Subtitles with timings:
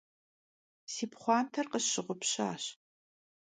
[0.93, 2.63] Si pxhuanter khısşığupşaş.